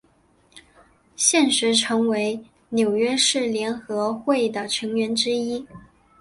[1.15, 5.63] 现时陈为纽约市联合会的成员之一。